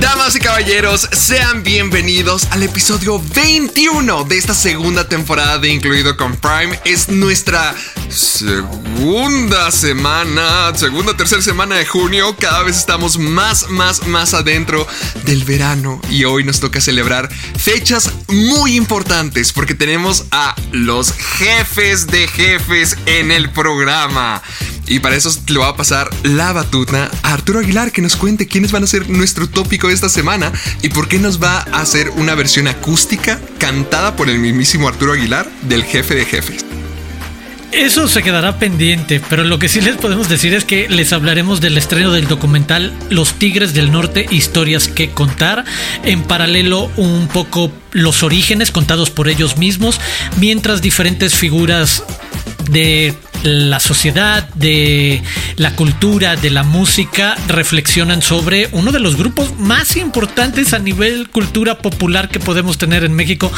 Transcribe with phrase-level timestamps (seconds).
[0.00, 6.36] Damas y caballeros, sean bienvenidos al episodio 21 de esta segunda temporada de Incluido con
[6.36, 6.80] Prime.
[6.86, 7.74] Es nuestra
[8.08, 12.34] segunda semana, segunda, tercera semana de junio.
[12.38, 14.86] Cada vez estamos más, más, más adentro
[15.24, 22.06] del verano y hoy nos toca celebrar fechas muy importantes porque tenemos a los jefes
[22.06, 24.42] de jefes en el programa.
[24.90, 28.48] Y para eso le va a pasar la batuta a Arturo Aguilar que nos cuente
[28.48, 32.10] quiénes van a ser nuestro tópico esta semana y por qué nos va a hacer
[32.10, 36.64] una versión acústica cantada por el mismísimo Arturo Aguilar del jefe de jefes.
[37.70, 41.60] Eso se quedará pendiente, pero lo que sí les podemos decir es que les hablaremos
[41.60, 45.64] del estreno del documental Los Tigres del Norte, historias que contar,
[46.02, 50.00] en paralelo un poco los orígenes contados por ellos mismos,
[50.40, 52.02] mientras diferentes figuras
[52.68, 55.22] de la sociedad, de
[55.56, 61.28] la cultura, de la música, reflexionan sobre uno de los grupos más importantes a nivel
[61.30, 63.50] cultura popular que podemos tener en México.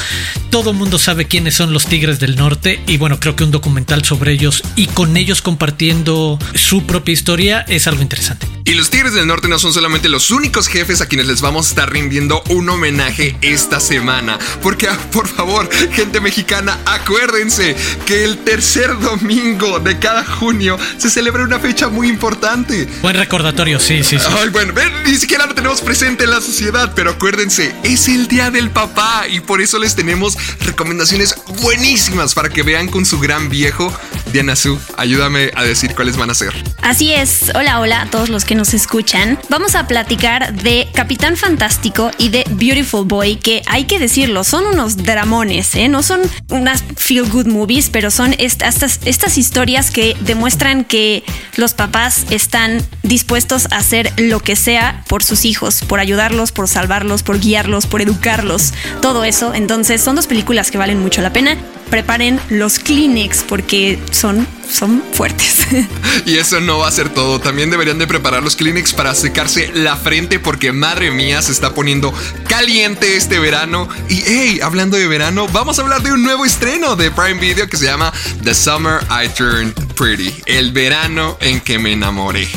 [0.50, 4.04] Todo mundo sabe quiénes son los Tigres del Norte y bueno, creo que un documental
[4.04, 8.61] sobre ellos y con ellos compartiendo su propia historia es algo interesante.
[8.64, 11.66] Y los Tigres del Norte no son solamente los únicos jefes a quienes les vamos
[11.66, 14.38] a estar rindiendo un homenaje esta semana.
[14.62, 17.74] Porque, ah, por favor, gente mexicana, acuérdense
[18.06, 22.88] que el tercer domingo de cada junio se celebra una fecha muy importante.
[23.02, 24.26] Buen recordatorio, sí, sí, sí.
[24.30, 24.72] Ay, bueno,
[25.06, 29.26] ni siquiera lo tenemos presente en la sociedad, pero acuérdense, es el Día del Papá
[29.28, 33.92] y por eso les tenemos recomendaciones buenísimas para que vean con su gran viejo.
[34.32, 36.54] Diana Su, ayúdame a decir cuáles van a ser.
[36.80, 41.36] Así es, hola, hola a todos los que nos escuchan, vamos a platicar de Capitán
[41.36, 45.88] Fantástico y de Beautiful Boy, que hay que decirlo, son unos dramones, ¿eh?
[45.88, 51.24] no son unas feel good movies, pero son estas, estas historias que demuestran que
[51.56, 56.68] los papás están dispuestos a hacer lo que sea por sus hijos, por ayudarlos, por
[56.68, 59.54] salvarlos, por guiarlos, por educarlos, todo eso.
[59.54, 61.56] Entonces son dos películas que valen mucho la pena
[61.92, 65.58] preparen los Kleenex porque son, son fuertes.
[66.26, 67.38] Y eso no va a ser todo.
[67.40, 71.74] También deberían de preparar los Kleenex para secarse la frente porque madre mía se está
[71.74, 72.14] poniendo
[72.48, 73.88] caliente este verano.
[74.08, 77.68] Y hey, hablando de verano, vamos a hablar de un nuevo estreno de Prime Video
[77.68, 80.34] que se llama The Summer I Turned Pretty.
[80.46, 82.48] El verano en que me enamoré.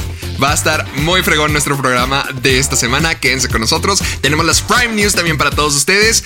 [0.41, 3.15] Va a estar muy fregón nuestro programa de esta semana.
[3.15, 4.03] Quédense con nosotros.
[4.21, 6.23] Tenemos las Prime News también para todos ustedes.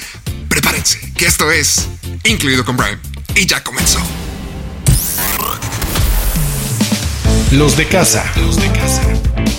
[0.47, 1.87] Prepárense, que esto es
[2.23, 2.97] incluido con Prime.
[3.35, 3.99] Y ya comenzó.
[7.51, 8.23] Los de casa.
[8.37, 9.01] Los de casa.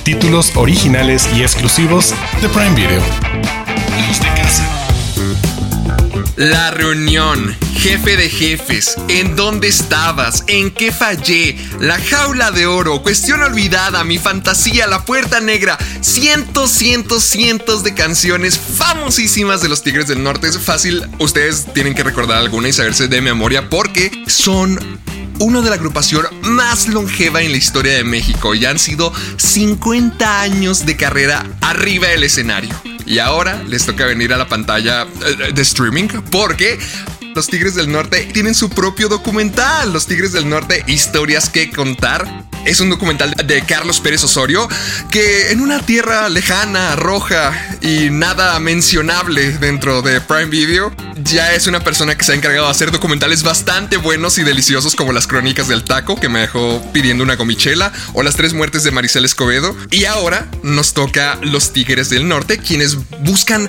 [0.04, 3.59] Títulos originales y exclusivos de Prime Video.
[6.40, 10.42] La reunión, jefe de jefes, ¿en dónde estabas?
[10.46, 11.54] ¿En qué fallé?
[11.80, 17.92] La jaula de oro, cuestión olvidada, mi fantasía, la puerta negra, cientos, cientos, cientos de
[17.92, 20.48] canciones famosísimas de los Tigres del Norte.
[20.48, 24.78] Es fácil, ustedes tienen que recordar alguna y saberse de memoria porque son
[25.40, 30.40] uno de la agrupación más longeva en la historia de México y han sido 50
[30.40, 32.89] años de carrera arriba del escenario.
[33.10, 36.78] Y ahora les toca venir a la pantalla eh, de streaming porque
[37.34, 39.92] los Tigres del Norte tienen su propio documental.
[39.92, 42.49] Los Tigres del Norte, historias que contar.
[42.64, 44.68] Es un documental de Carlos Pérez Osorio
[45.10, 50.94] que en una tierra lejana, roja y nada mencionable dentro de Prime Video,
[51.24, 54.94] ya es una persona que se ha encargado de hacer documentales bastante buenos y deliciosos
[54.94, 58.84] como Las Crónicas del Taco, que me dejó pidiendo una gomichela, o Las Tres Muertes
[58.84, 59.74] de Maricel Escobedo.
[59.90, 63.68] Y ahora nos toca Los Tigres del Norte, quienes buscan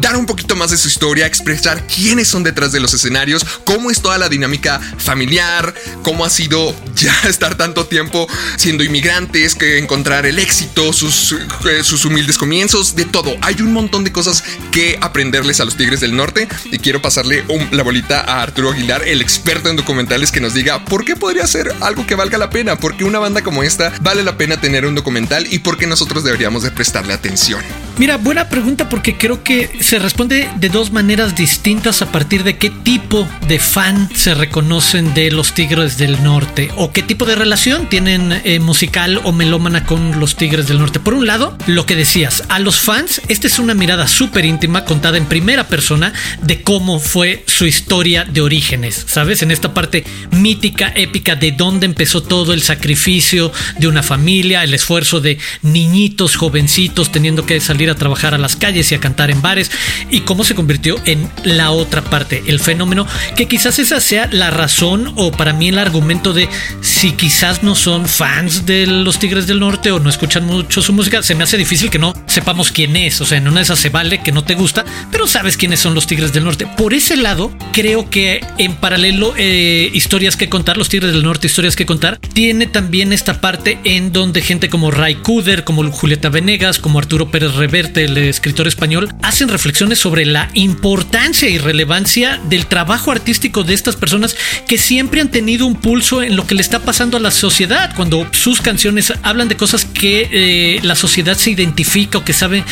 [0.00, 3.90] dar un poquito más de su historia, expresar quiénes son detrás de los escenarios, cómo
[3.90, 8.26] es toda la dinámica familiar, cómo ha sido ya estar tanto tiempo
[8.56, 13.34] siendo inmigrantes, que encontrar el éxito, sus, eh, sus humildes comienzos, de todo.
[13.42, 17.44] Hay un montón de cosas que aprenderles a los Tigres del Norte y quiero pasarle
[17.70, 21.46] la bolita a Arturo Aguilar, el experto en documentales, que nos diga por qué podría
[21.46, 24.60] ser algo que valga la pena, por qué una banda como esta vale la pena
[24.60, 27.60] tener un documental y por qué nosotros deberíamos de prestarle atención.
[28.00, 32.56] Mira, buena pregunta porque creo que se responde de dos maneras distintas a partir de
[32.56, 37.34] qué tipo de fan se reconocen de los Tigres del Norte o qué tipo de
[37.34, 40.98] relación tienen eh, musical o melómana con los Tigres del Norte.
[40.98, 44.86] Por un lado, lo que decías, a los fans, esta es una mirada súper íntima
[44.86, 49.42] contada en primera persona de cómo fue su historia de orígenes, ¿sabes?
[49.42, 54.72] En esta parte mítica, épica de dónde empezó todo el sacrificio de una familia, el
[54.72, 59.30] esfuerzo de niñitos, jovencitos teniendo que salir a trabajar a las calles y a cantar
[59.30, 59.70] en bares
[60.10, 63.06] y cómo se convirtió en la otra parte, el fenómeno,
[63.36, 66.48] que quizás esa sea la razón o para mí el argumento de
[66.80, 70.92] si quizás no son fans de los Tigres del Norte o no escuchan mucho su
[70.92, 73.64] música, se me hace difícil que no sepamos quién es, o sea, en una de
[73.64, 76.66] esas se vale que no te gusta, pero sabes quiénes son los Tigres del Norte.
[76.76, 81.46] Por ese lado, creo que en paralelo, eh, historias que contar, los Tigres del Norte,
[81.46, 86.28] historias que contar, tiene también esta parte en donde gente como Ray Kuder, como Julieta
[86.28, 92.38] Venegas, como Arturo Pérez Reverte, el escritor español, hacen reflexiones sobre la importancia y relevancia
[92.50, 94.36] del trabajo artístico de estas personas
[94.68, 97.94] que siempre han tenido un pulso en lo que le está pasando a la sociedad,
[97.96, 102.64] cuando sus canciones hablan de cosas que eh, la sociedad se identifica o que sabe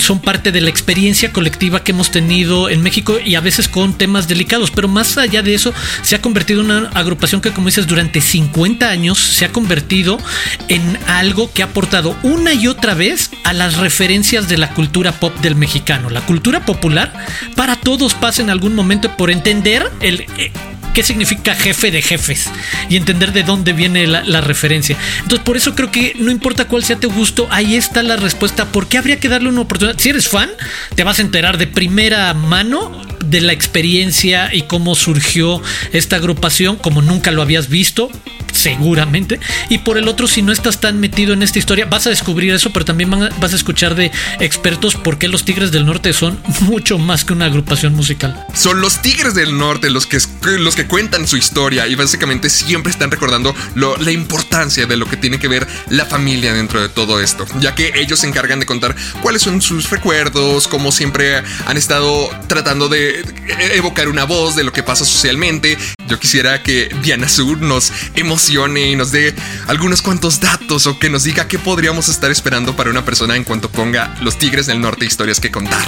[0.00, 3.96] son parte de la experiencia colectiva que hemos tenido en México y a veces con
[3.96, 5.72] temas delicados, pero más allá de eso
[6.02, 10.18] se ha convertido en una agrupación que como dices durante 50 años se ha convertido
[10.66, 15.12] en algo que ha aportado una y otra vez a las referencias de la cultura
[15.12, 16.10] pop del mexicano.
[16.10, 17.12] La cultura popular
[17.54, 20.52] para todos pasa en algún momento por entender el eh,
[20.96, 22.48] qué significa jefe de jefes
[22.88, 24.96] y entender de dónde viene la, referencia.
[25.18, 28.72] Entonces, por eso creo que no importa cuál sea tu gusto, ahí está la respuesta.
[28.72, 29.98] ¿Por qué habría que darle una oportunidad?
[29.98, 30.48] Si eres fan,
[30.94, 35.60] te vas a enterar de primera mano de la experiencia y cómo surgió
[35.92, 38.10] esta agrupación, como nunca lo habías visto,
[38.56, 39.38] seguramente.
[39.68, 42.52] Y por el otro, si no estás tan metido en esta historia, vas a descubrir
[42.52, 44.10] eso, pero también vas a escuchar de
[44.40, 48.46] expertos por qué los Tigres del Norte son mucho más que una agrupación musical.
[48.54, 50.18] Son los Tigres del Norte los que,
[50.58, 55.16] los que cuentan su historia y básicamente siempre están recordando la importancia de lo que
[55.16, 58.66] tiene que ver la familia dentro de todo esto, ya que ellos se encargan de
[58.66, 63.24] contar cuáles son sus recuerdos, cómo siempre han estado tratando de
[63.74, 65.78] evocar una voz de lo que pasa socialmente.
[66.08, 67.92] Yo quisiera que Diana Sur nos
[68.48, 69.34] y nos dé
[69.66, 73.42] algunos cuantos datos o que nos diga qué podríamos estar esperando para una persona en
[73.42, 75.84] cuanto ponga Los Tigres del Norte historias que contar.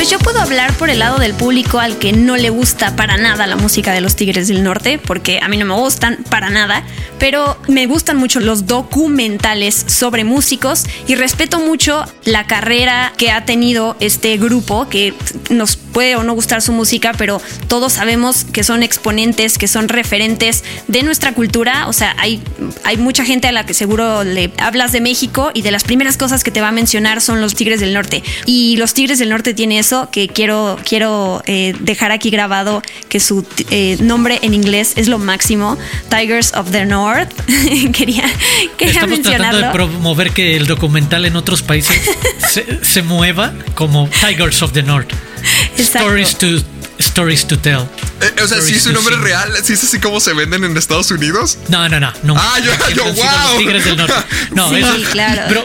[0.00, 3.18] Pues yo puedo hablar por el lado del público al que no le gusta para
[3.18, 6.48] nada la música de los Tigres del Norte, porque a mí no me gustan para
[6.48, 6.84] nada,
[7.18, 13.44] pero me gustan mucho los documentales sobre músicos y respeto mucho la carrera que ha
[13.44, 15.12] tenido este grupo, que
[15.50, 19.90] nos puede o no gustar su música, pero todos sabemos que son exponentes, que son
[19.90, 22.42] referentes de nuestra cultura, o sea, hay,
[22.84, 26.16] hay mucha gente a la que seguro le hablas de México y de las primeras
[26.16, 28.22] cosas que te va a mencionar son los Tigres del Norte.
[28.46, 33.18] Y los Tigres del Norte tiene eso que quiero, quiero eh, dejar aquí grabado, que
[33.18, 35.76] su eh, nombre en inglés es lo máximo,
[36.08, 37.32] Tigers of the North.
[37.92, 38.22] quería
[38.78, 42.00] quería Estamos tratando de promover que el documental en otros países
[42.82, 45.10] se, mueva como Tigers of the North.
[45.76, 46.46] Stories to
[47.00, 47.88] Stories to Tell.
[48.20, 50.76] Eh, o sea, si es un nombre real, si es así como se venden en
[50.76, 51.58] Estados Unidos.
[51.68, 52.12] No, no, no.
[52.22, 52.36] no.
[52.36, 53.58] Ah, yo, yo wow.
[53.58, 54.14] Tigres del Norte.
[54.54, 54.86] No, es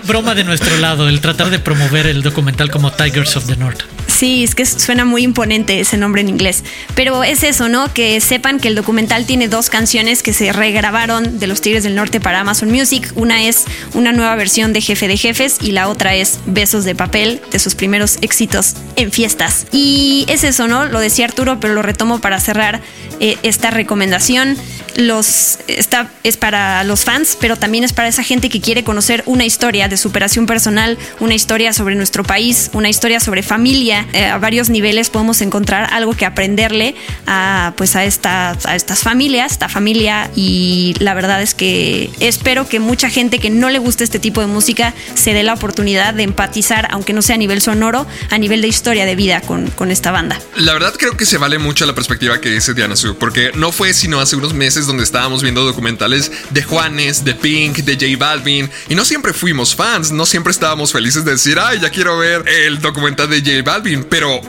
[0.08, 3.84] broma de nuestro lado, el tratar de promover el documental como Tigers of the North.
[4.08, 6.64] Sí, es que suena muy imponente ese nombre en inglés.
[6.96, 7.94] Pero es eso, ¿no?
[7.94, 11.96] Que sepan que el documental tiene dos canciones que se regrabaron de los Tigres del
[11.96, 13.12] Norte para Amazon Music.
[13.16, 16.96] Una es una nueva versión de Jefe de Jefes y la otra es Besos de
[16.96, 19.68] Papel, de sus primeros éxitos en fiestas.
[19.72, 20.86] Y es eso, ¿no?
[20.86, 22.82] Lo decía Arturo, pero lo retomo para cerrar
[23.20, 24.58] eh, esta recomendación.
[24.96, 29.24] Los, esta es para los fans, pero también es para esa gente que quiere conocer
[29.26, 33.95] una historia de superación personal, una historia sobre nuestro país, una historia sobre familia.
[34.14, 36.96] Eh, a varios niveles podemos encontrar algo que aprenderle
[37.28, 40.30] a, pues a, esta, a estas familias, esta familia.
[40.36, 44.42] Y la verdad es que espero que mucha gente que no le guste este tipo
[44.42, 48.38] de música se dé la oportunidad de empatizar, aunque no sea a nivel sonoro, a
[48.38, 50.40] nivel de historia de vida con, con esta banda.
[50.56, 53.72] La verdad creo que se vale mucho la perspectiva que dice Diana Su, porque no
[53.72, 58.18] fue sino hace unos meses donde estábamos viendo documentales de Juanes, de Pink, de J
[58.18, 62.18] Balvin, y no siempre fuimos fans, no siempre estábamos felices de decir, ay, ya quiero
[62.18, 64.42] ver el documental de J Balvin, pero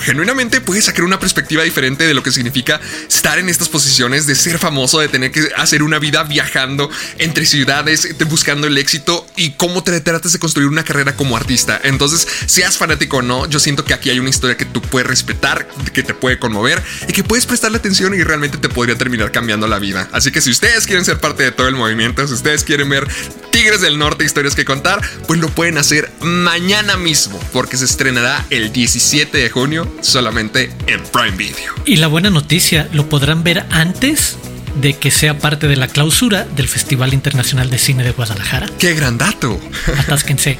[0.00, 4.34] genuinamente puedes sacar una perspectiva diferente de lo que significa estar en estas posiciones, de
[4.34, 9.52] ser famoso, de tener que hacer una vida viajando entre ciudades, buscando el éxito y
[9.52, 11.80] cómo te tratas de construir una carrera como artista.
[11.82, 15.08] Entonces, seas fanático o no, yo siento que aquí hay una historia que tú puedes
[15.08, 19.32] respetar, que te puede conmover y que puedes prestarle atención y realmente te podría terminar
[19.32, 20.08] cambiando la vida.
[20.12, 23.06] Así que si ustedes quieren ser parte de todo el movimiento, si ustedes quieren ver
[23.50, 28.44] Tigres del Norte historias que contar, pues lo pueden hacer mañana mismo, porque se estrenará
[28.50, 31.74] el 17 de junio solamente en Prime Video.
[31.84, 34.36] Y la buena noticia, lo podrán ver antes
[34.74, 38.68] de que sea parte de la clausura del Festival Internacional de Cine de Guadalajara.
[38.78, 39.60] ¡Qué gran dato!
[39.98, 40.58] Atásquense.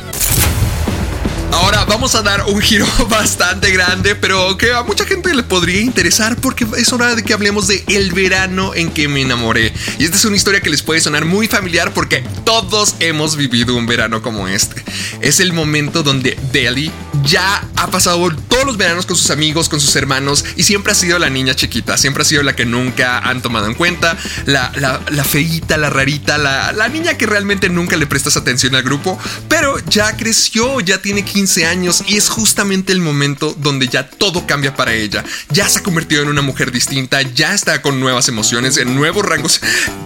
[1.55, 5.81] Ahora vamos a dar un giro bastante grande, pero que a mucha gente le podría
[5.81, 9.73] interesar porque es hora de que hablemos de el verano en que me enamoré.
[9.99, 13.77] Y esta es una historia que les puede sonar muy familiar porque todos hemos vivido
[13.77, 14.83] un verano como este.
[15.21, 16.91] Es el momento donde Deli
[17.23, 20.95] ya ha pasado todos los veranos con sus amigos, con sus hermanos y siempre ha
[20.95, 24.17] sido la niña chiquita, siempre ha sido la que nunca han tomado en cuenta,
[24.47, 28.75] la, la, la feíta, la rarita, la, la niña que realmente nunca le prestas atención
[28.75, 29.19] al grupo,
[29.49, 34.47] pero ya creció, ya tiene 15 años y es justamente el momento donde ya todo
[34.47, 35.25] cambia para ella.
[35.51, 39.25] Ya se ha convertido en una mujer distinta, ya está con nuevas emociones, en nuevos
[39.25, 39.61] rangos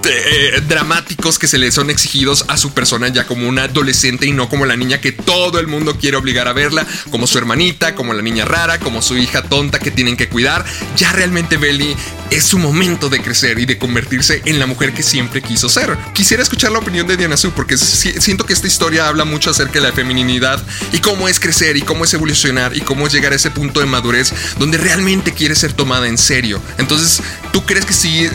[0.05, 4.33] eh, dramáticos que se le son exigidos a su persona ya como una adolescente y
[4.33, 7.95] no como la niña que todo el mundo quiere obligar a verla, como su hermanita,
[7.95, 10.65] como la niña rara, como su hija tonta que tienen que cuidar.
[10.97, 11.97] Ya realmente Belly
[12.31, 15.97] es su momento de crecer y de convertirse en la mujer que siempre quiso ser.
[16.13, 19.75] Quisiera escuchar la opinión de Diana Su porque siento que esta historia habla mucho acerca
[19.75, 20.63] de la feminidad
[20.93, 23.81] y cómo es crecer y cómo es evolucionar y cómo es llegar a ese punto
[23.81, 26.61] de madurez donde realmente quiere ser tomada en serio.
[26.79, 28.29] Entonces, ¿tú crees que sí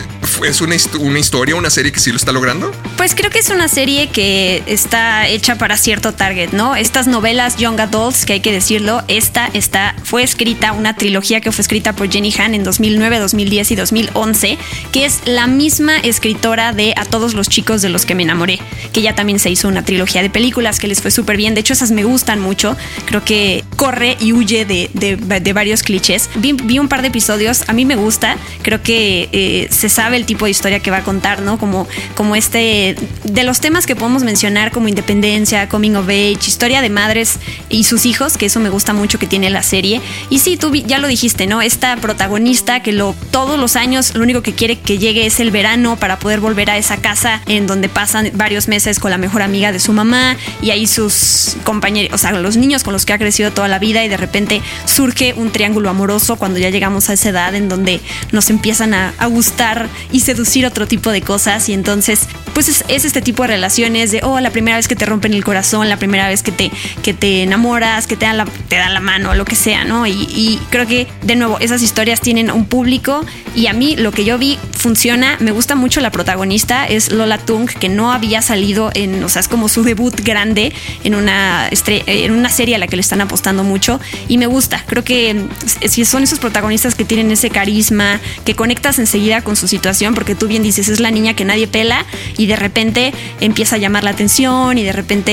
[0.44, 2.72] es una, una historia, una serie que sí lo está logrando?
[2.96, 6.76] Pues creo que es una serie que está hecha para cierto target, ¿no?
[6.76, 11.52] Estas novelas Young Adults, que hay que decirlo, esta está, fue escrita, una trilogía que
[11.52, 14.58] fue escrita por Jenny Han en 2009, 2010 y 2011,
[14.92, 18.58] que es la misma escritora de A todos los chicos de los que me enamoré,
[18.92, 21.54] que ya también se hizo una trilogía de películas que les fue súper bien.
[21.54, 22.76] De hecho, esas me gustan mucho.
[23.06, 26.30] Creo que corre y huye de, de, varios clichés.
[26.36, 28.36] Vi, un par de episodios, a mí me gusta.
[28.62, 31.58] Creo que eh, se sabe el tipo de historia que va a contar, ¿no?
[31.58, 36.80] Como, como este, de los temas que podemos mencionar como independencia, coming of age, historia
[36.80, 40.00] de madres y sus hijos, que eso me gusta mucho que tiene la serie.
[40.30, 41.62] Y sí, tú ya lo dijiste, ¿no?
[41.62, 45.50] Esta protagonista que lo, todos los años lo único que quiere que llegue es el
[45.50, 49.42] verano para poder volver a esa casa en donde pasan varios meses con la mejor
[49.42, 53.12] amiga de su mamá y ahí sus compañeros, o sea, los niños con los que
[53.12, 57.10] ha crecido toda la vida y de repente surge un triángulo amoroso cuando ya llegamos
[57.10, 58.00] a esa edad en donde
[58.32, 63.20] nos empiezan a, gustar y seducir otro tipo de cosas y entonces pues es, este
[63.20, 66.28] tipo de relaciones de, oh, la primera vez que te rompen el corazón, la primera
[66.28, 66.70] vez que te,
[67.02, 70.06] que te enamoras, que te dan la, te dan la mano, lo que sea, ¿no?
[70.06, 73.24] Y, y creo que, de nuevo, esas historias tienen un público
[73.54, 75.36] y a mí lo que yo vi funciona.
[75.40, 79.40] Me gusta mucho la protagonista, es Lola Tung, que no había salido en, o sea,
[79.40, 80.72] es como su debut grande
[81.04, 84.82] en una, en una serie a la que le están apostando mucho y me gusta.
[84.86, 85.46] Creo que
[85.88, 90.34] si son esos protagonistas que tienen ese carisma, que conectas enseguida con su situación, porque
[90.34, 92.04] tú bien dices, es la niña que nadie pela
[92.36, 95.32] y de repente empieza a llamar la atención y de repente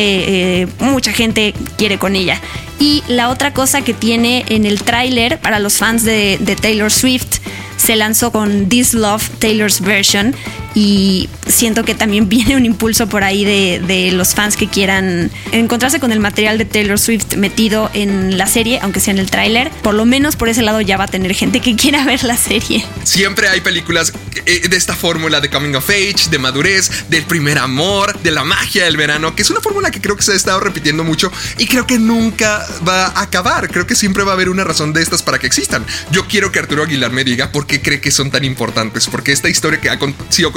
[0.62, 2.40] eh, mucha gente quiere con ella.
[2.82, 6.92] Y la otra cosa que tiene en el tráiler para los fans de, de Taylor
[6.92, 7.38] Swift
[7.78, 10.36] se lanzó con This Love Taylor's Version
[10.74, 15.32] y siento que también viene un impulso por ahí de, de, los fans que quieran
[15.52, 19.30] encontrarse con el material de Taylor Swift metido en la serie, aunque sea en el
[19.30, 19.72] tráiler.
[19.82, 22.38] Por lo menos por ese lado ya va a tener gente que quiera ver la
[22.38, 22.86] serie.
[23.04, 24.14] Siempre hay películas
[24.46, 28.44] eh, de esta fórmula de coming of age, de madurez, del primer amor, de la
[28.44, 31.32] magia del verano, que es una fórmula que creo que se ha estado repitiendo mucho
[31.58, 33.70] y creo que nunca va a acabar.
[33.70, 35.86] Creo que siempre va a haber una razón de estas para que existan.
[36.12, 39.32] Yo quiero que Arturo Aguilar me diga por qué cree que son tan importantes, porque
[39.32, 40.00] esta historia que ha
[40.30, 40.52] sido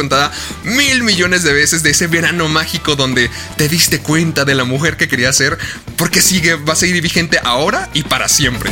[0.65, 4.97] mil millones de veces de ese verano mágico donde te diste cuenta de la mujer
[4.97, 5.59] que quería ser,
[5.97, 8.71] porque sigue, va a seguir vigente ahora y para siempre.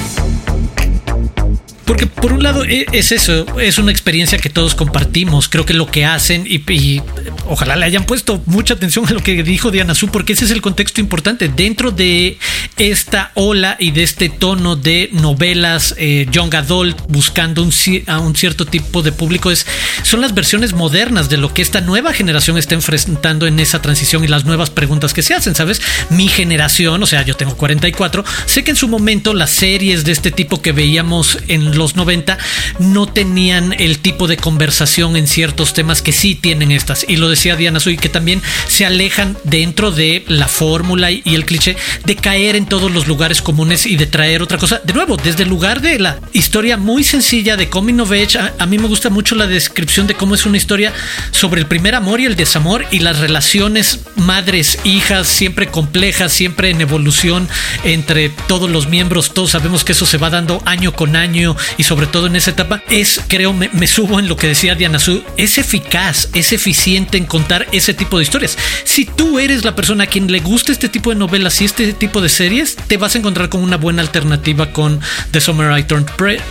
[1.92, 5.50] Porque por un lado e, es eso, es una experiencia que todos compartimos.
[5.50, 7.02] Creo que lo que hacen y,
[7.46, 10.52] ojalá le hayan puesto mucha atención a lo que dijo Diana Su, porque ese es
[10.52, 11.48] el contexto importante.
[11.48, 12.38] Dentro de
[12.78, 17.70] esta ola y de este tono de novelas eh, young adult buscando un,
[18.06, 19.66] a un cierto tipo de público, es,
[20.02, 24.24] son las versiones modernas de lo que esta nueva generación está enfrentando en esa transición
[24.24, 25.82] y las nuevas preguntas que se hacen, ¿sabes?
[26.08, 30.12] Mi generación, o sea, yo tengo 44, sé que en su momento las series de
[30.12, 32.38] este tipo que veíamos en los 90
[32.78, 37.04] no tenían el tipo de conversación en ciertos temas que sí tienen estas.
[37.08, 41.44] Y lo decía Diana Sui, que también se alejan dentro de la fórmula y el
[41.44, 44.80] cliché de caer en todos los lugares comunes y de traer otra cosa.
[44.84, 48.66] De nuevo, desde el lugar de la historia muy sencilla de Coming of Age, a,
[48.66, 50.92] mí me gusta mucho la descripción de cómo es una historia
[51.30, 56.70] sobre el primer amor y el desamor y las relaciones madres, hijas, siempre complejas, siempre
[56.70, 57.48] en evolución
[57.84, 59.34] entre todos los miembros.
[59.34, 62.50] Todos sabemos que eso se va dando año con año y sobre todo en esa
[62.50, 67.18] etapa, es, creo, me, subo en lo que decía Diana Su, es eficaz, es eficiente
[67.18, 68.56] en contar ese tipo de historias.
[68.84, 71.92] Si tú eres la persona a quien le gusta este tipo de novelas y este
[71.92, 75.00] tipo de series, te vas a encontrar con una buena alternativa con
[75.30, 76.10] The Summer I Turned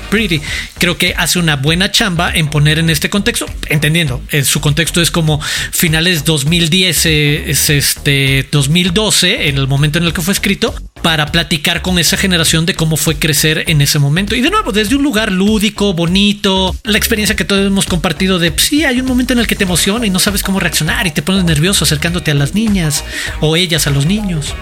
[0.10, 0.42] Pretty.
[0.78, 5.02] Creo que hace una buena chamba en poner en este contexto, entendiendo, eh, su contexto
[5.02, 5.40] es como
[5.72, 11.28] finales 2010, eh, es este 2012, en el momento en el que fue escrito, para
[11.28, 14.36] platicar con esa generación de cómo fue crecer en ese momento.
[14.36, 18.52] Y de nuevo, desde un lugar lúdico, bonito, la experiencia que todos hemos compartido de,
[18.52, 21.08] pues, sí, hay un momento en el que te emociona y no sabes cómo reaccionar
[21.08, 23.04] y te pones nervioso acercándote a las niñas
[23.40, 24.54] o ellas a los niños.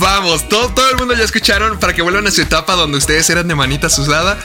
[0.00, 3.28] Vamos, todo, todo el mundo ya escucharon para que vuelvan a su etapa donde ustedes
[3.30, 4.38] eran de manita sudada.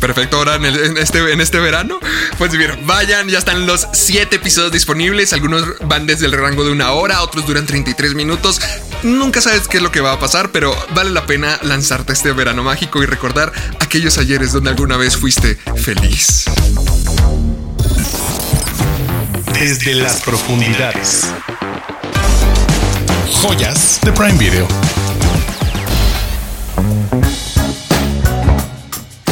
[0.00, 1.98] Perfecto, ahora en, este, en este verano.
[2.38, 5.32] Pues bien, vayan, ya están los 7 episodios disponibles.
[5.32, 8.60] Algunos van desde el rango de una hora, otros duran 33 minutos.
[9.02, 12.32] Nunca sabes qué es lo que va a pasar, pero vale la pena lanzarte este
[12.32, 16.44] verano mágico y recordar aquellos ayeres donde alguna vez fuiste feliz.
[19.52, 21.26] Desde las profundidades.
[23.42, 24.66] Joyas de Prime Video.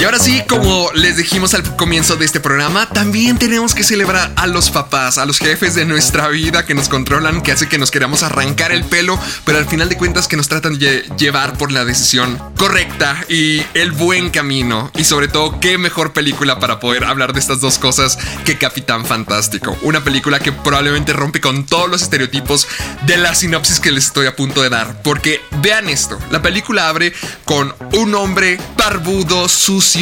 [0.04, 4.34] Y ahora sí, como les dijimos al comienzo de este programa, también tenemos que celebrar
[4.36, 7.78] a los papás, a los jefes de nuestra vida que nos controlan, que hace que
[7.78, 11.56] nos queramos arrancar el pelo, pero al final de cuentas que nos tratan de llevar
[11.56, 14.90] por la decisión correcta y el buen camino.
[14.94, 19.06] Y sobre todo, qué mejor película para poder hablar de estas dos cosas que Capitán
[19.06, 19.74] Fantástico.
[19.80, 22.68] Una película que probablemente rompe con todos los estereotipos
[23.06, 25.00] de la sinopsis que les estoy a punto de dar.
[25.00, 27.14] Porque vean esto, la película abre
[27.46, 29.93] con un hombre barbudo, sucio,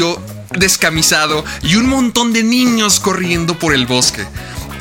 [0.51, 4.27] descamisado y un montón de niños corriendo por el bosque.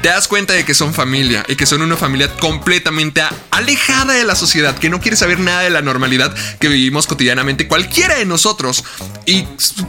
[0.01, 4.25] Te das cuenta de que son familia y que son una familia completamente alejada de
[4.25, 8.25] la sociedad, que no quiere saber nada de la normalidad que vivimos cotidianamente cualquiera de
[8.25, 8.83] nosotros.
[9.27, 9.43] Y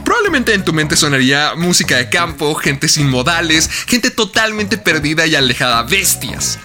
[0.05, 5.33] probablemente en tu mente sonaría música de campo, gente sin modales, gente totalmente perdida y
[5.33, 6.59] alejada, bestias.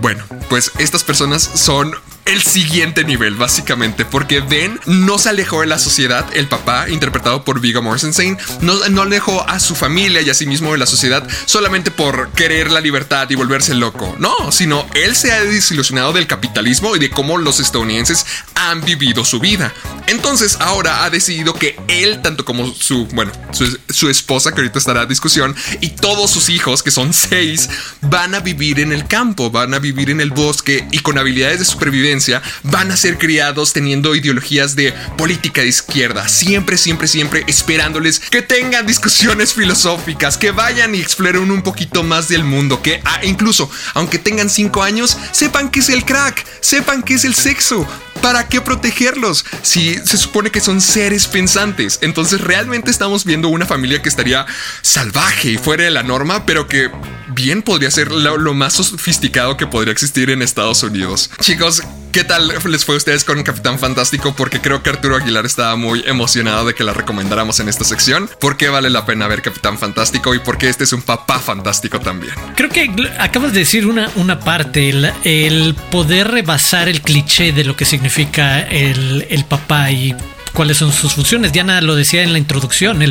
[0.00, 1.94] Bueno, pues estas personas son
[2.30, 7.44] el siguiente nivel, básicamente, porque Ben no se alejó de la sociedad, el papá, interpretado
[7.44, 10.86] por Viggo Mortensen, no, no alejó a su familia y a sí mismo de la
[10.86, 16.12] sociedad solamente por querer la libertad y volverse loco, no, sino él se ha desilusionado
[16.12, 19.72] del capitalismo y de cómo los estadounidenses han vivido su vida.
[20.06, 24.78] Entonces ahora ha decidido que él, tanto como su, bueno, su, su esposa, que ahorita
[24.78, 27.68] estará a discusión, y todos sus hijos, que son seis,
[28.02, 31.58] van a vivir en el campo, van a vivir en el bosque y con habilidades
[31.58, 32.19] de supervivencia
[32.62, 38.42] van a ser criados teniendo ideologías de política de izquierda, siempre, siempre, siempre esperándoles que
[38.42, 43.70] tengan discusiones filosóficas, que vayan y exploren un poquito más del mundo, que ah, incluso,
[43.94, 47.86] aunque tengan 5 años, sepan qué es el crack, sepan qué es el sexo,
[48.22, 49.46] ¿Para qué protegerlos?
[49.62, 51.98] Si se supone que son seres pensantes.
[52.02, 54.44] Entonces realmente estamos viendo una familia que estaría
[54.82, 56.90] salvaje y fuera de la norma, pero que
[57.28, 61.30] bien podría ser lo, más sofisticado que podría existir en Estados Unidos.
[61.40, 64.34] Chicos, ¿qué tal les fue a ustedes con Capitán Fantástico?
[64.36, 68.28] Porque creo que Arturo Aguilar estaba muy emocionado de que la recomendáramos en esta sección.
[68.40, 71.38] ¿Por qué vale la pena ver Capitán Fantástico y por qué este es un papá
[71.38, 72.34] fantástico también?
[72.56, 77.64] Creo que acabas de decir una, una parte, el, el poder rebasar el cliché de
[77.64, 80.16] lo que significa significa el, el papá y
[80.52, 81.52] cuáles son sus funciones.
[81.52, 83.02] Diana lo decía en la introducción,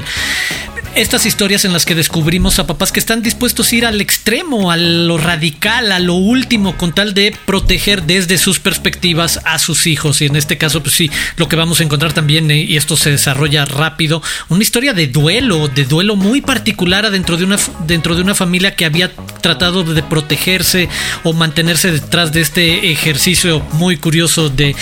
[0.95, 4.71] estas historias en las que descubrimos a papás que están dispuestos a ir al extremo,
[4.71, 9.87] a lo radical, a lo último, con tal de proteger desde sus perspectivas a sus
[9.87, 10.21] hijos.
[10.21, 12.97] Y en este caso, pues sí, lo que vamos a encontrar también, eh, y esto
[12.97, 18.15] se desarrolla rápido, una historia de duelo, de duelo muy particular dentro de una, dentro
[18.15, 20.89] de una familia que había tratado de protegerse
[21.23, 24.75] o mantenerse detrás de este ejercicio muy curioso de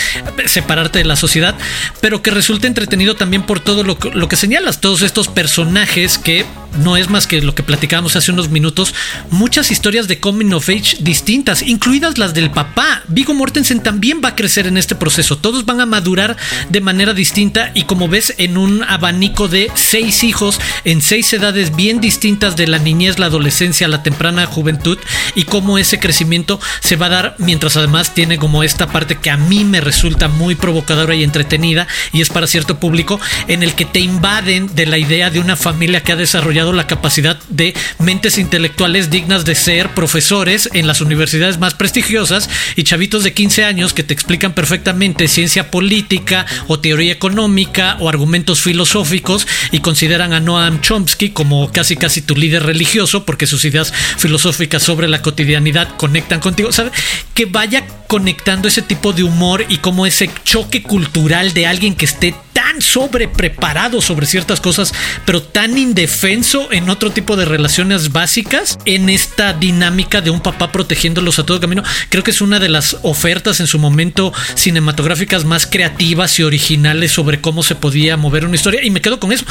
[0.46, 1.56] separarte de la sociedad,
[2.02, 6.46] pero que resulta entretenido también por todo lo, lo que señalas, todos estos personajes que
[6.78, 8.94] no es más que lo que platicábamos hace unos minutos,
[9.32, 13.04] muchas historias de coming of age distintas, incluidas las del papá.
[13.08, 15.38] Vigo Mortensen también va a crecer en este proceso.
[15.38, 16.38] Todos van a madurar
[16.70, 21.76] de manera distinta y como ves en un abanico de seis hijos en seis edades
[21.76, 24.98] bien distintas de la niñez, la adolescencia, la temprana juventud
[25.36, 29.30] y cómo ese crecimiento se va a dar mientras además tiene como esta parte que
[29.30, 33.74] a mí me resulta muy provocadora y entretenida y es para cierto público en el
[33.74, 37.74] que te invaden de la idea de una familia que ha desarrollado la capacidad de
[37.98, 43.64] mentes intelectuales dignas de ser profesores en las universidades más prestigiosas y chavitos de 15
[43.64, 50.32] años que te explican perfectamente ciencia política o teoría económica o argumentos filosóficos y consideran
[50.32, 55.24] a Noam Chomsky como casi casi tu líder religioso porque sus ideas filosóficas sobre la
[55.24, 56.72] cotidianidad conectan contigo.
[56.72, 56.92] ¿Sabe?
[57.34, 62.06] Que vaya conectando ese tipo de humor y como ese choque cultural de alguien que
[62.06, 62.34] esté
[62.68, 64.94] tan tan sobre ciertas cosas,
[65.26, 70.72] pero tan indefenso en otro tipo de relaciones básicas, en esta dinámica de un papá
[70.72, 71.84] protegiéndolos a todo camino.
[72.10, 77.12] Creo que es una de las ofertas en su momento cinematográficas más creativas y originales
[77.12, 78.84] sobre cómo se podía mover una historia.
[78.84, 79.46] Y me quedo con eso,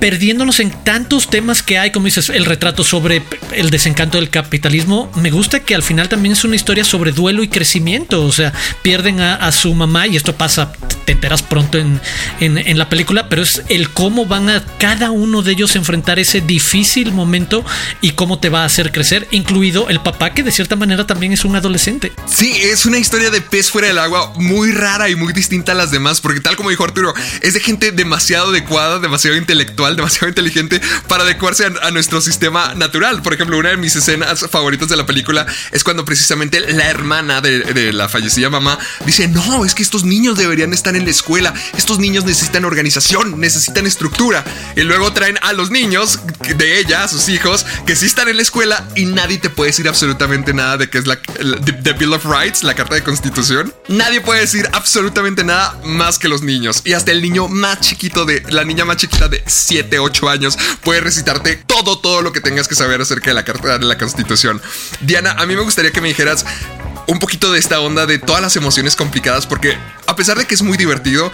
[0.00, 3.22] perdiéndonos en tantos temas que hay, como dices, el retrato sobre
[3.52, 5.10] el desencanto del capitalismo.
[5.16, 8.24] Me gusta que al final también es una historia sobre duelo y crecimiento.
[8.24, 10.72] O sea, pierden a, su mamá y esto pasa,
[11.04, 12.00] te enteras pronto en,
[12.56, 17.12] la película, pero es el cómo van a cada uno de ellos enfrentar ese difícil
[17.12, 17.64] momento
[18.00, 21.32] y cómo te va a hacer crecer, incluido el papá que de cierta manera también
[21.32, 22.12] es un adolescente.
[22.26, 25.74] Sí, es una historia de pez fuera del agua muy rara y muy distinta a
[25.74, 30.28] las demás, porque tal como dijo Arturo, es de gente demasiado adecuada, demasiado intelectual, demasiado
[30.28, 33.22] inteligente para adecuarse a, nuestro sistema natural.
[33.22, 37.40] Por ejemplo, una de mis escenas favoritas de la película es cuando precisamente la hermana
[37.40, 41.10] de, de la fallecida mamá dice, no, es que estos niños deberían estar en la
[41.10, 44.44] escuela, estos niños necesitan organización, necesitan estructura.
[44.76, 46.20] Y luego traen a los niños
[46.56, 49.70] de ella, a sus hijos, que sí están en la escuela y nadie te puede
[49.70, 53.72] decir absolutamente nada de que es la, the, Bill of Rights, la Carta de Constitución.
[53.88, 56.82] Nadie puede decir absolutamente nada más que los niños.
[56.84, 60.58] Y hasta el niño más chiquito de, la niña más chiquita de 7, 8 años
[60.82, 63.98] puede recitarte todo, todo lo que tengas que saber acerca de la Carta de la
[63.98, 64.60] Constitución.
[65.00, 66.44] Diana, a mí me gustaría que me dijeras
[67.06, 70.54] un poquito de esta onda de todas las emociones complicadas porque a pesar de que
[70.54, 71.32] es muy divertido,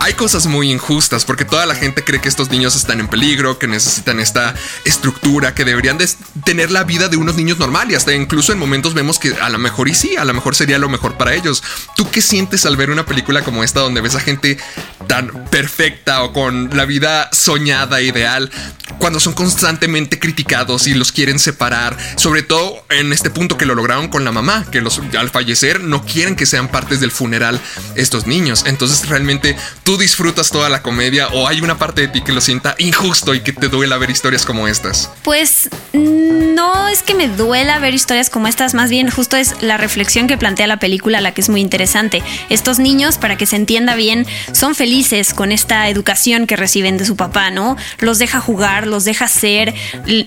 [0.00, 3.58] hay cosas muy injustas porque toda la gente cree que estos niños están en peligro,
[3.58, 6.08] que necesitan esta estructura, que deberían de
[6.44, 9.48] tener la vida de unos niños normales y hasta incluso en momentos vemos que a
[9.48, 11.62] lo mejor sí, a lo mejor sería lo mejor para ellos.
[11.96, 14.58] ¿Tú qué sientes al ver una película como esta donde ves a gente
[15.06, 18.50] tan perfecta o con la vida soñada, ideal,
[18.98, 23.74] cuando son constantemente criticados y los quieren separar, sobre todo en este punto que lo
[23.74, 27.60] lograron con la mamá, que los al fallecer no quieren que sean partes del funeral
[27.94, 28.64] estos niños.
[28.66, 32.40] Entonces realmente tú disfrutas toda la comedia o hay una parte de ti que lo
[32.40, 35.10] sienta injusto y que te duela ver historias como estas?
[35.22, 39.76] Pues no es que me duela ver historias como estas, más bien justo es la
[39.76, 42.22] reflexión que plantea la película la que es muy interesante.
[42.48, 47.04] Estos niños, para que se entienda bien, son felices con esta educación que reciben de
[47.04, 47.76] su papá, ¿no?
[48.00, 49.74] Los deja jugar, los deja ser,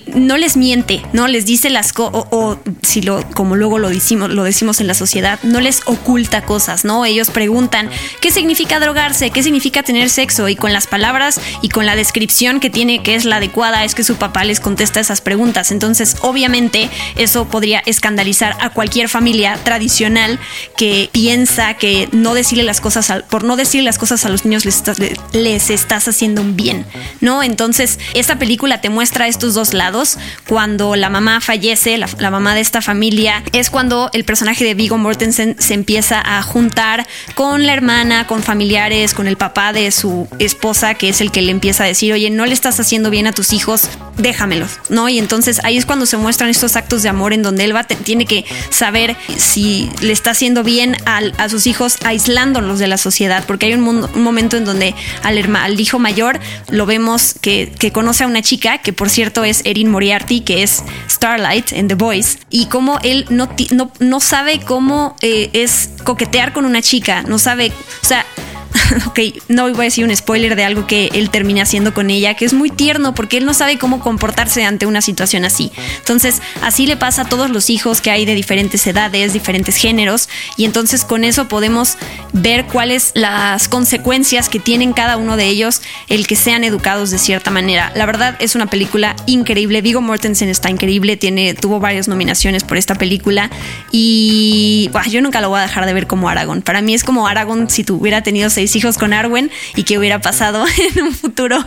[0.06, 1.28] no les miente, ¿no?
[1.28, 4.94] Les dice las cosas, o, si lo, como luego lo decimos, lo decimos en la
[4.94, 7.04] sociedad, no les oculta cosas, ¿no?
[7.04, 9.30] Ellos preguntan, ¿qué significa drogarse?
[9.30, 13.16] ¿Qué significa tener sexo y con las palabras y con la descripción que tiene que
[13.16, 15.72] es la adecuada es que su papá les contesta esas preguntas.
[15.72, 20.38] Entonces, obviamente, eso podría escandalizar a cualquier familia tradicional
[20.76, 24.64] que piensa que no decirle las cosas, por no decirle las cosas a los niños
[24.64, 24.98] les estás,
[25.32, 26.86] les estás haciendo un bien,
[27.20, 27.42] ¿no?
[27.42, 30.18] Entonces, esta película te muestra estos dos lados.
[30.46, 34.98] Cuando la mamá fallece, la mamá de esta familia, es cuando el personaje de Vigo
[34.98, 40.28] Mortensen se empieza a juntar con la hermana, con familiares, con el papá de su
[40.38, 43.26] esposa, que es el que le empieza a decir, oye, no le estás haciendo bien
[43.26, 45.08] a tus hijos, déjamelos, ¿no?
[45.08, 47.84] Y entonces ahí es cuando se muestran estos actos de amor en donde él va,
[47.84, 53.44] tiene que saber si le está haciendo bien a sus hijos aislándolos de la sociedad,
[53.46, 58.26] porque hay un, momento en donde al, al, hijo mayor lo vemos que, conoce a
[58.26, 62.66] una chica, que por cierto es Erin Moriarty, que es Starlight en The Voice, y
[62.66, 67.72] cómo él no, no, no sabe cómo eh, es coquetear con una chica, no sabe,
[68.02, 68.24] o sea,
[69.06, 72.34] ok, no voy a decir un spoiler de algo que él termina haciendo con ella,
[72.34, 75.72] que es muy tierno porque él no sabe cómo comportarse ante una situación así.
[75.98, 80.28] Entonces, así le pasa a todos los hijos que hay de diferentes edades, diferentes géneros,
[80.56, 81.96] y entonces con eso podemos
[82.32, 87.18] ver cuáles las consecuencias que tienen cada uno de ellos el que sean educados de
[87.18, 87.92] cierta manera.
[87.94, 89.80] La verdad es una película increíble.
[89.82, 93.50] Vigo Mortensen está increíble, tiene, tuvo varias nominaciones por esta película
[93.90, 96.62] y yo nunca lo voy a dejar de ver como Aragón.
[96.62, 100.20] Para mí es como Aragón si tuviera tenido seis hijos con Arwen y qué hubiera
[100.20, 100.64] pasado
[100.96, 101.64] en un futuro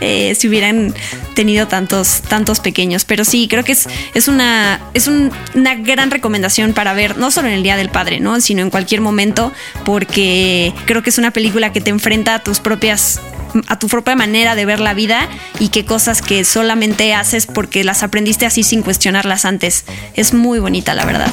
[0.00, 0.94] eh, si hubieran
[1.34, 3.04] tenido tantos, tantos pequeños.
[3.04, 7.48] Pero sí, creo que es, es, una, es una gran recomendación para ver, no solo
[7.48, 8.40] en el Día del Padre, ¿no?
[8.40, 9.52] sino en cualquier momento,
[9.84, 13.20] porque creo que es una película que te enfrenta a tus propias
[13.66, 15.26] a tu propia manera de ver la vida
[15.58, 19.84] y qué cosas que solamente haces porque las aprendiste así sin cuestionarlas antes.
[20.14, 21.30] Es muy bonita, la verdad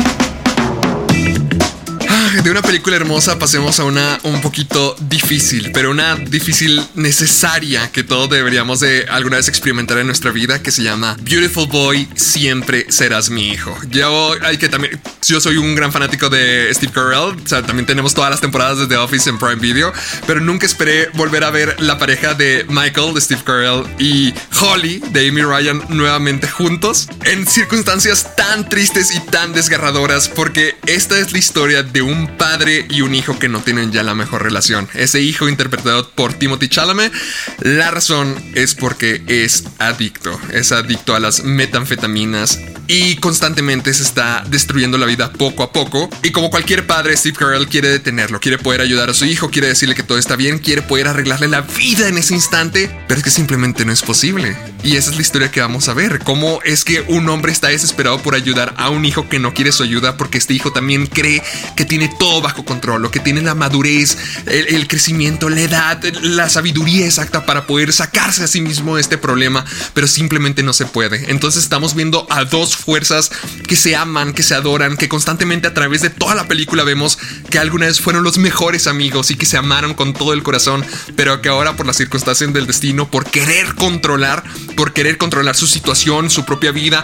[2.44, 8.04] de una película hermosa pasemos a una un poquito difícil, pero una difícil necesaria que
[8.04, 12.88] todos deberíamos de alguna vez experimentar en nuestra vida, que se llama Beautiful Boy, siempre
[12.90, 13.78] serás mi hijo.
[13.90, 17.86] Yo hay que también, yo soy un gran fanático de Steve Carell, o sea, también
[17.86, 19.94] tenemos todas las temporadas de The Office en Prime Video,
[20.28, 25.02] pero nunca esperé volver a ver la pareja de Michael, de Steve Carell, y Holly,
[25.12, 31.32] de Amy Ryan, nuevamente juntos, en circunstancias tan tristes y tan desgarradoras, porque esta es
[31.32, 34.44] la historia de un un padre y un hijo que no tienen ya la mejor
[34.44, 34.88] relación.
[34.94, 37.14] Ese hijo interpretado por Timothy Chalamet,
[37.60, 44.44] la razón es porque es adicto, es adicto a las metanfetaminas y constantemente se está
[44.50, 46.10] destruyendo la vida poco a poco.
[46.24, 49.68] Y como cualquier padre, Steve Carell quiere detenerlo, quiere poder ayudar a su hijo, quiere
[49.68, 53.24] decirle que todo está bien, quiere poder arreglarle la vida en ese instante, pero es
[53.24, 54.56] que simplemente no es posible.
[54.86, 57.70] Y esa es la historia que vamos a ver, cómo es que un hombre está
[57.70, 61.08] desesperado por ayudar a un hijo que no quiere su ayuda porque este hijo también
[61.08, 61.42] cree
[61.76, 66.04] que tiene todo bajo control, o que tiene la madurez, el, el crecimiento, la edad,
[66.22, 70.72] la sabiduría exacta para poder sacarse a sí mismo de este problema, pero simplemente no
[70.72, 71.32] se puede.
[71.32, 73.32] Entonces estamos viendo a dos fuerzas
[73.68, 77.18] que se aman, que se adoran, que constantemente a través de toda la película vemos
[77.50, 80.86] que alguna vez fueron los mejores amigos y que se amaron con todo el corazón,
[81.16, 84.44] pero que ahora por las circunstancias del destino, por querer controlar,
[84.76, 87.04] por querer controlar su situación, su propia vida,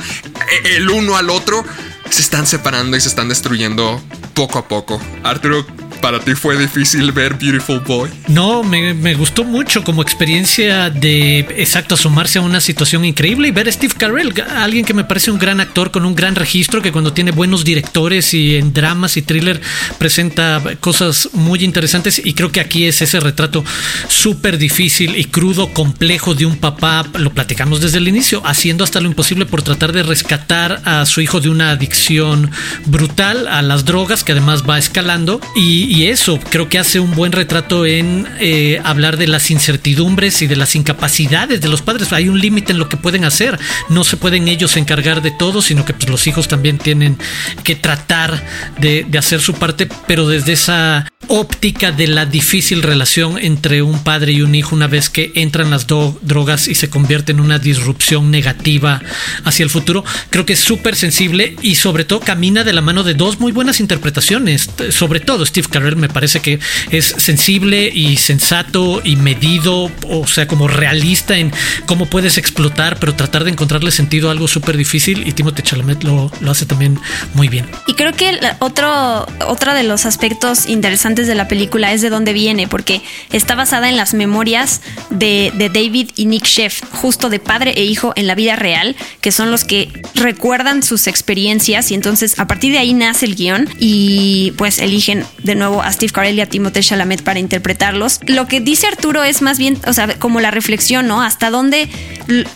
[0.64, 1.64] e, el uno al otro,
[2.10, 4.02] se están separando y se están destruyendo
[4.34, 5.02] poco a poco.
[5.24, 5.66] Arturo,
[6.02, 8.10] ¿Para ti fue difícil ver Beautiful Boy?
[8.28, 13.68] No, me, gustó mucho como experiencia de, exacto, sumarse a una situación increíble y ver
[13.68, 16.92] a Steve Carell, alguien que me parece un gran actor con un gran registro, que
[16.92, 19.62] cuando tiene buenos directores y en dramas y thriller
[20.00, 23.64] presenta cosas muy interesantes y creo que aquí es ese retrato
[24.08, 29.00] súper difícil y crudo, complejo de un papá, lo platicamos desde el inicio, haciendo hasta
[29.02, 32.50] lo imposible por tratar de rescatar a su hijo de una adicción
[32.86, 37.14] brutal a las drogas que además va escalando y, y eso creo que hace un
[37.16, 42.14] buen retrato en eh, hablar de las incertidumbres y de las incapacidades de los padres.
[42.14, 43.60] Hay un límite en lo que pueden hacer.
[43.90, 47.18] No se pueden ellos encargar de todo, sino que pues, los hijos también tienen
[47.66, 48.42] que tratar
[48.80, 54.32] de, hacer su parte, pero desde esa óptica de la difícil relación entre un padre
[54.32, 58.32] y un hijo una vez que entran las drogas y se convierte en una disrupción
[58.32, 59.02] negativa
[59.44, 60.04] hacia el futuro.
[60.30, 63.52] Creo que es súper sensible y sobre todo camina de la mano de dos muy
[63.52, 64.70] buenas interpretaciones.
[64.90, 66.60] Sobre todo Steve Carell me parece que
[66.92, 71.52] es sensible y sensato y medido, o sea, como realista en
[71.86, 76.04] cómo puedes explotar, pero tratar de encontrarle sentido a algo súper difícil y Timothée Chalamet
[76.04, 77.00] lo, lo, hace también
[77.34, 77.66] muy bien.
[77.88, 82.34] Y creo que otro, otro de los aspectos interesantes de la película es de dónde
[82.34, 87.40] viene, porque está basada en las memorias de, de David y Nick Sheff, justo de
[87.40, 91.96] padre e hijo en la vida real, que son los que recuerdan sus experiencias y
[91.96, 96.12] entonces a partir de ahí nace el guion y pues eligen de nuevo a Steve
[96.12, 98.20] Carell y a Timothée Chalamet para interpretarlos.
[98.26, 101.22] Lo que dice Arturo es más bien, o sea, como la reflexión, ¿no?
[101.22, 101.90] Hasta dónde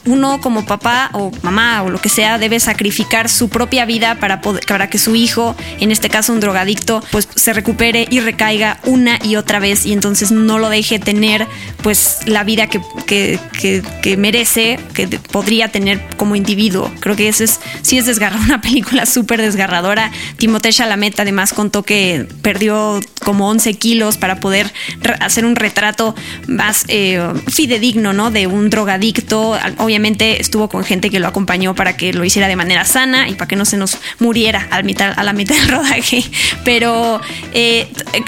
[0.06, 4.42] uno como papá o mamá o lo que sea debe sacrificar su propia vida para,
[4.42, 8.80] poder, para que su hijo, en este caso un drogadicto, pues se recupere y recaiga
[8.84, 11.48] una y otra vez y entonces no lo deje tener
[11.82, 13.40] pues la vida que, que,
[14.02, 16.92] que, merece, que podría tener como individuo.
[17.00, 20.12] Creo que eso es, sí es desgarrador, una película súper desgarradora.
[20.38, 24.72] Timothée Chalamet además contó que perdió como 11 kilos para poder
[25.20, 26.16] hacer un retrato
[26.48, 28.32] más eh, fidedigno, ¿no?
[28.32, 29.58] De un drogadicto.
[29.78, 33.34] Obviamente estuvo con gente que lo acompañó para que lo hiciera de manera sana y
[33.34, 36.24] para que no se nos muriera a la mitad, a la mitad del rodaje.
[36.64, 37.20] Pero
[37.54, 37.88] eh,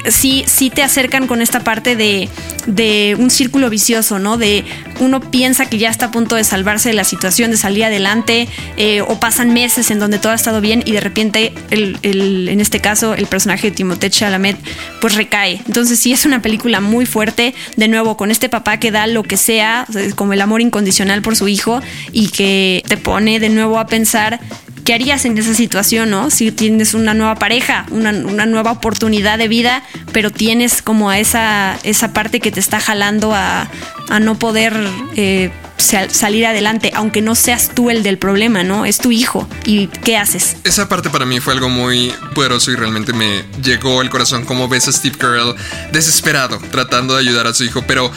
[0.09, 2.29] sí, sí te acercan con esta parte de,
[2.65, 4.37] de un círculo vicioso, ¿no?
[4.37, 4.65] De
[4.99, 8.47] uno piensa que ya está a punto de salvarse de la situación, de salir adelante,
[8.77, 12.49] eh, o pasan meses en donde todo ha estado bien y de repente, el, el,
[12.49, 14.57] en este caso, el personaje de Timothée Chalamet,
[15.01, 15.61] pues recae.
[15.65, 19.23] Entonces sí es una película muy fuerte, de nuevo, con este papá que da lo
[19.23, 21.81] que sea, como el amor incondicional por su hijo,
[22.11, 24.39] y que te pone de nuevo a pensar
[24.87, 26.29] ¿qué harías en esa situación, no?
[26.29, 31.19] Si tienes una nueva pareja, una, una nueva oportunidad de vida, pero tienes como a
[31.19, 33.69] esa, esa parte que te está jalando a,
[34.07, 34.73] a no poder
[35.17, 38.85] eh, salir adelante, aunque no seas tú el del problema, ¿no?
[38.85, 39.47] Es tu hijo.
[39.65, 40.55] ¿Y qué haces?
[40.63, 44.69] Esa parte para mí fue algo muy poderoso y realmente me llegó al corazón como
[44.69, 45.53] ves a Steve Carell
[45.91, 48.09] desesperado, tratando de ayudar a su hijo, pero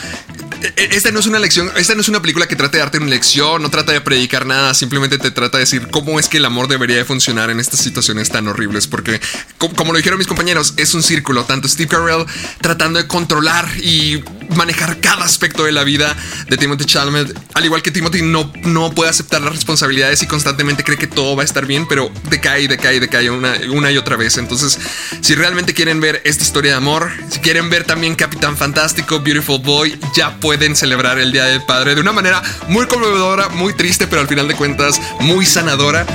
[0.76, 3.07] esta no es una lección, esta no es una película que trate de darte una
[3.09, 6.44] lección, no trata de predicar nada, simplemente te trata de decir cómo es que el
[6.44, 9.20] amor debería de funcionar en estas situaciones tan horribles, porque
[9.59, 12.26] como, como lo dijeron mis compañeros, es un círculo, tanto Steve Carell
[12.61, 14.22] tratando de controlar y
[14.57, 16.16] manejar cada aspecto de la vida
[16.48, 20.85] de Timothy Chalamet, al igual que Timothy no, no puede aceptar las responsabilidades y constantemente
[20.85, 24.16] cree que todo va a estar bien, pero decae, decae, decae una, una y otra
[24.16, 24.38] vez.
[24.38, 24.79] Entonces,
[25.20, 29.61] si realmente quieren ver esta historia de amor, si quieren ver también Capitán Fantástico, Beautiful
[29.61, 34.07] Boy, ya pueden celebrar el Día del Padre de una manera muy conmovedora, muy triste,
[34.07, 36.07] pero al final de cuentas muy sanadora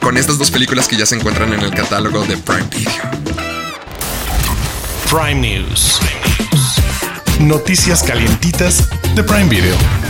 [0.00, 3.10] con estas dos películas que ya se encuentran en el catálogo de Prime Video.
[5.10, 6.00] Prime News.
[7.40, 10.05] Noticias calientitas de Prime Video.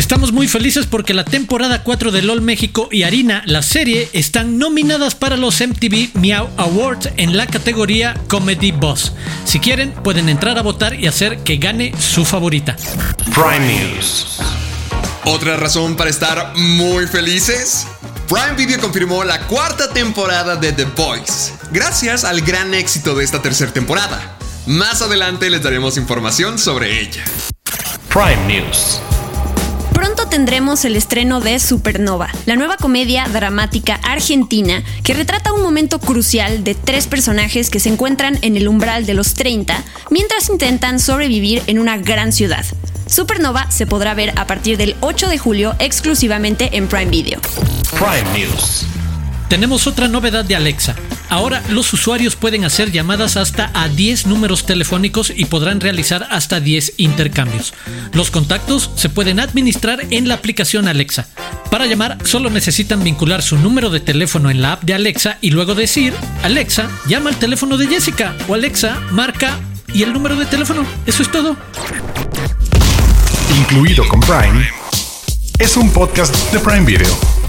[0.00, 4.56] Estamos muy felices porque la temporada 4 de LOL México y Harina, la serie, están
[4.56, 9.12] nominadas para los MTV Meow Awards en la categoría Comedy Boss.
[9.44, 12.76] Si quieren, pueden entrar a votar y hacer que gane su favorita.
[13.34, 14.38] Prime News.
[15.26, 17.86] Otra razón para estar muy felices.
[18.26, 23.42] Prime Video confirmó la cuarta temporada de The Voice, gracias al gran éxito de esta
[23.42, 24.38] tercera temporada.
[24.66, 27.22] Más adelante les daremos información sobre ella.
[28.08, 29.02] Prime News.
[29.92, 35.98] Pronto tendremos el estreno de Supernova, la nueva comedia dramática argentina que retrata un momento
[35.98, 41.00] crucial de tres personajes que se encuentran en el umbral de los 30 mientras intentan
[41.00, 42.64] sobrevivir en una gran ciudad.
[43.06, 47.40] Supernova se podrá ver a partir del 8 de julio exclusivamente en Prime Video.
[47.90, 48.99] Prime News.
[49.50, 50.94] Tenemos otra novedad de Alexa.
[51.28, 56.60] Ahora los usuarios pueden hacer llamadas hasta a 10 números telefónicos y podrán realizar hasta
[56.60, 57.74] 10 intercambios.
[58.12, 61.26] Los contactos se pueden administrar en la aplicación Alexa.
[61.68, 65.50] Para llamar solo necesitan vincular su número de teléfono en la app de Alexa y
[65.50, 69.58] luego decir, Alexa, llama al teléfono de Jessica o Alexa, marca
[69.92, 70.86] y el número de teléfono.
[71.06, 71.56] Eso es todo.
[73.58, 74.68] Incluido con Prime.
[75.58, 77.40] Es un podcast de Prime Video.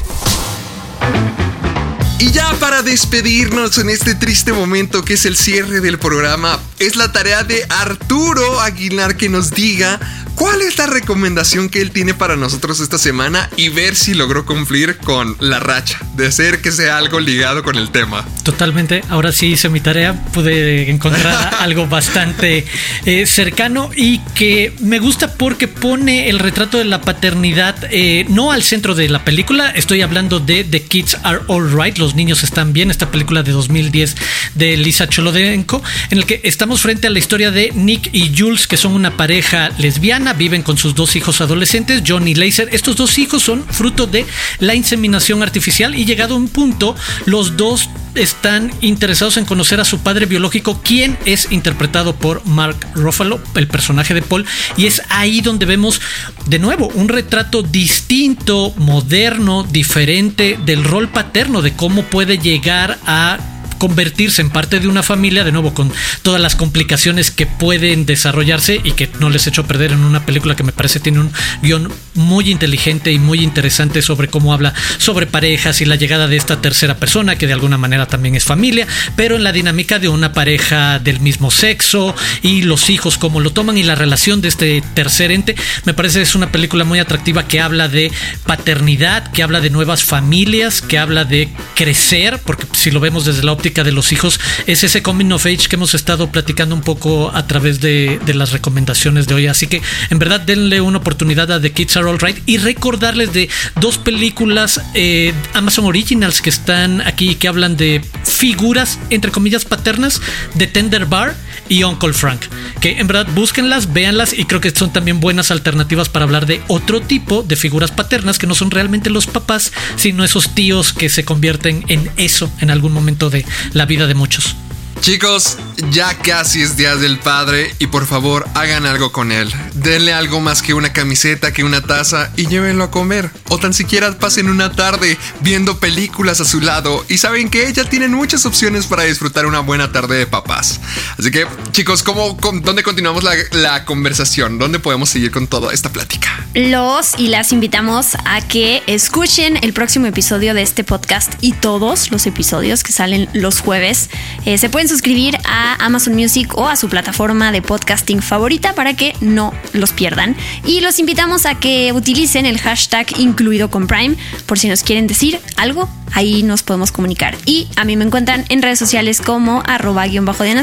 [2.22, 6.96] Y ya para despedirnos en este triste momento que es el cierre del programa, es
[6.96, 10.00] la tarea de Arturo Aguilar que nos diga
[10.36, 14.46] cuál es la recomendación que él tiene para nosotros esta semana y ver si logró
[14.46, 18.26] cumplir con la racha, de hacer que sea algo ligado con el tema.
[18.44, 22.66] Totalmente, ahora sí hice mi tarea, pude encontrar algo bastante
[23.06, 28.52] eh, cercano y que me gusta porque pone el retrato de la paternidad eh, no
[28.52, 32.74] al centro de la película, estoy hablando de The Kids Are Alright, los niños están
[32.74, 34.16] bien, esta película de 2010
[34.56, 38.68] de Lisa Cholodenko, en el que estamos frente a la historia de Nick y Jules,
[38.68, 42.70] que son una pareja lesbiana, viven con sus dos hijos adolescentes, John y Laser.
[42.72, 44.26] Estos dos hijos son fruto de
[44.60, 49.86] la inseminación artificial y llegado a un punto, los dos están interesados en conocer a
[49.86, 54.46] su padre biológico, quien es interpretado por Mark Ruffalo, el personaje de Paul,
[54.78, 56.02] y es ahí donde vemos
[56.46, 63.40] de nuevo un retrato distinto, moderno, diferente del rol paterno, de cómo puede llegar a
[63.82, 65.92] convertirse en parte de una familia, de nuevo con
[66.22, 70.24] todas las complicaciones que pueden desarrollarse y que no les echo a perder en una
[70.24, 71.32] película que me parece tiene un
[71.64, 76.38] guion muy inteligente y muy interesante sobre cómo habla sobre parejas y la llegada de
[76.38, 80.10] esta tercera persona, que de alguna manera también es familia, pero en la dinámica de
[80.10, 82.14] una pareja del mismo sexo
[82.44, 86.22] y los hijos, cómo lo toman y la relación de este tercer ente, me parece
[86.22, 88.12] es una película muy atractiva que habla de
[88.46, 93.42] paternidad, que habla de nuevas familias, que habla de crecer, porque si lo vemos desde
[93.42, 96.82] la óptica de los hijos, es ese coming of age que hemos estado platicando un
[96.82, 99.48] poco a través de, las recomendaciones de hoy.
[99.48, 103.50] Así que en verdad denle una oportunidad a The Kids Are Alright y recordarles de
[103.80, 110.22] dos películas eh, Amazon Originals que están aquí que hablan de figuras, entre comillas, paternas
[110.56, 111.36] de Tender Bar
[111.72, 112.42] y Uncle Frank.
[112.82, 116.62] Que en verdad búsquenlas, véanlas y creo que son también buenas alternativas para hablar de
[116.68, 121.08] otro tipo de figuras paternas que no son realmente los papás, sino esos tíos que
[121.08, 124.58] se convierten en eso en algún momento de la vida de muchos.
[125.02, 125.58] Chicos,
[125.90, 129.52] ya casi es Día del Padre y por favor hagan algo con él.
[129.74, 133.32] Denle algo más que una camiseta, que una taza y llévenlo a comer.
[133.50, 137.84] O tan siquiera pasen una tarde viendo películas a su lado y saben que ya
[137.90, 140.80] tienen muchas opciones para disfrutar una buena tarde de papás.
[141.22, 144.58] Así que chicos, ¿cómo, ¿dónde continuamos la, conversación?
[144.58, 146.48] ¿Dónde podemos seguir con toda esta plática?
[146.56, 152.10] Los y las invitamos a que escuchen el próximo episodio de este podcast y todos
[152.10, 154.10] los episodios que salen los jueves.
[154.46, 158.96] Eh, se pueden suscribir a Amazon Music o a su plataforma de podcasting favorita para
[158.96, 160.36] que no los pierdan.
[160.66, 164.16] Y los invitamos a que utilicen el hashtag incluido con Prime
[164.48, 165.88] por si nos quieren decir algo.
[166.14, 167.38] Ahí nos podemos comunicar.
[167.46, 170.54] Y a mí me encuentran en redes sociales como arroba guion bajo de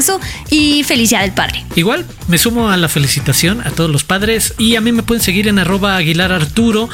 [0.49, 1.65] y felicidad del padre.
[1.75, 5.23] Igual, me sumo a la felicitación a todos los padres y a mí me pueden
[5.23, 6.89] seguir en arroba Aguilar Arturo,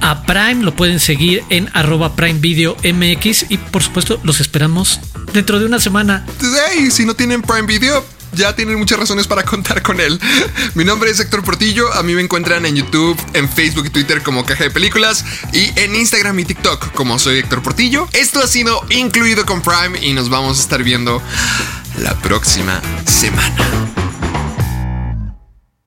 [0.00, 5.00] a Prime lo pueden seguir en arroba Prime Video MX y por supuesto los esperamos
[5.32, 6.26] dentro de una semana.
[6.40, 10.20] Hey, si no tienen Prime Video, ya tienen muchas razones para contar con él.
[10.74, 11.92] Mi nombre es Héctor Portillo.
[11.94, 15.70] A mí me encuentran en YouTube, en Facebook y Twitter como Caja de Películas y
[15.78, 18.08] en Instagram y TikTok como soy Héctor Portillo.
[18.12, 21.22] Esto ha sido incluido con Prime y nos vamos a estar viendo
[21.98, 24.05] la próxima semana.